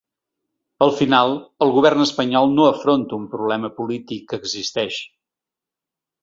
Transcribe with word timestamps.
Al 0.85 0.93
final, 1.01 1.33
el 1.65 1.73
govern 1.75 2.01
espanyol 2.05 2.49
no 2.61 2.65
afronta 2.69 3.19
un 3.19 3.27
problema 3.35 3.71
polític 3.83 4.27
que 4.33 4.41
existeix. 4.43 4.99